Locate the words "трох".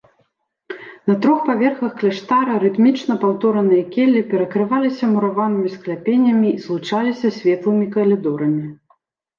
1.25-1.39